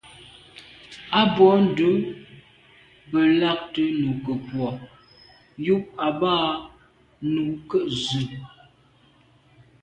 [1.19, 1.89] A bwô ndù
[3.09, 4.67] be lagte nukebwô
[5.65, 6.33] yub à ba
[7.33, 8.21] nu ke ze.